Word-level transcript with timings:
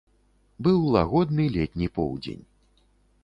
Быў 0.67 0.79
лагодны 0.95 1.45
летні 1.57 1.87
поўдзень. 1.99 2.43